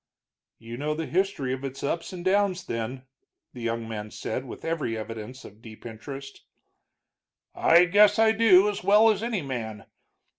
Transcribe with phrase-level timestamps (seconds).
[0.57, 3.05] "You know the history of its ups and downs, then,"
[3.53, 6.43] the young man said, with every evidence of deep interest.
[7.53, 9.85] "I guess I do, as well as any man.